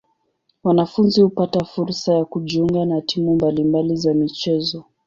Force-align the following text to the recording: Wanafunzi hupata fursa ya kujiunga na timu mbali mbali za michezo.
Wanafunzi 0.63 1.21
hupata 1.21 1.65
fursa 1.65 2.13
ya 2.13 2.25
kujiunga 2.25 2.85
na 2.85 3.01
timu 3.01 3.35
mbali 3.35 3.63
mbali 3.63 3.95
za 3.95 4.13
michezo. 4.13 4.83